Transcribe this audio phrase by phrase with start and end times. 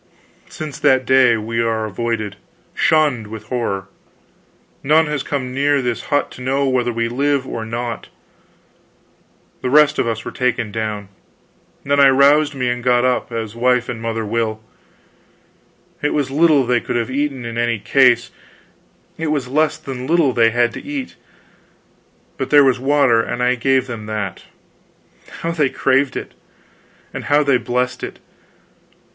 [0.49, 2.35] "Since that day we are avoided,
[2.73, 3.85] shunned with horror.
[4.81, 8.07] None has come near this hut to know whether we live or not.
[9.61, 11.09] The rest of us were taken down.
[11.83, 14.59] Then I roused me and got up, as wife and mother will.
[16.01, 18.31] It was little they could have eaten in any case;
[19.19, 21.15] it was less than little they had to eat.
[22.39, 24.45] But there was water, and I gave them that.
[25.41, 26.31] How they craved it!
[27.13, 28.17] and how they blessed it!